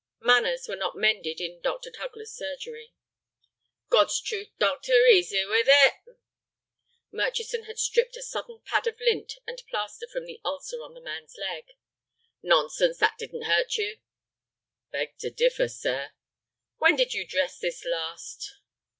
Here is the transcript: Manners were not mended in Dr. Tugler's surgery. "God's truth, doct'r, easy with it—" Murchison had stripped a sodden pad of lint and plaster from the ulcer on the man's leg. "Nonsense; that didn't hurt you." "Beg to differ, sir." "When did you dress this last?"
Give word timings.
Manners 0.21 0.67
were 0.67 0.75
not 0.75 0.95
mended 0.95 1.39
in 1.39 1.61
Dr. 1.61 1.91
Tugler's 1.91 2.33
surgery. 2.35 2.95
"God's 3.91 4.19
truth, 4.19 4.47
doct'r, 4.59 5.05
easy 5.07 5.45
with 5.45 5.67
it—" 5.69 6.15
Murchison 7.11 7.65
had 7.65 7.77
stripped 7.77 8.17
a 8.17 8.23
sodden 8.23 8.61
pad 8.65 8.87
of 8.87 8.99
lint 8.99 9.33
and 9.45 9.61
plaster 9.69 10.07
from 10.11 10.25
the 10.25 10.41
ulcer 10.43 10.81
on 10.81 10.95
the 10.95 11.01
man's 11.01 11.35
leg. 11.37 11.67
"Nonsense; 12.41 12.97
that 12.97 13.19
didn't 13.19 13.43
hurt 13.43 13.75
you." 13.77 13.99
"Beg 14.91 15.19
to 15.19 15.29
differ, 15.29 15.67
sir." 15.67 16.13
"When 16.77 16.95
did 16.95 17.13
you 17.13 17.23
dress 17.27 17.59
this 17.59 17.85
last?" 17.85 18.55